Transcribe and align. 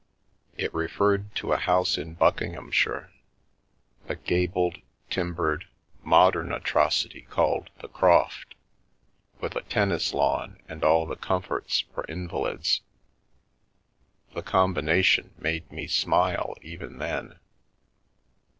It 0.57 0.73
referred 0.73 1.35
to 1.35 1.51
a 1.51 1.57
house 1.57 1.95
in 1.95 2.15
Buckinghamshire— 2.15 3.11
a 4.09 4.15
gabled, 4.15 4.79
timbered 5.11 5.65
mod 6.01 6.09
What 6.09 6.09
I 6.09 6.09
Found 6.09 6.15
Under 6.15 6.29
the 6.29 6.39
Pillow 6.39 6.41
ern 6.55 6.59
atrocity 6.63 7.21
called" 7.29 7.69
The 7.81 7.87
Croft," 7.87 8.55
with 9.41 9.55
a 9.55 9.61
tennis 9.61 10.11
lawn 10.15 10.59
and 10.67 10.83
all 10.83 11.15
comforts 11.17 11.81
for 11.93 12.03
invalids; 12.09 12.81
the 14.33 14.41
combination 14.41 15.35
made 15.37 15.71
me 15.71 15.85
smile 15.85 16.55
even 16.63 16.97
then. 16.97 17.37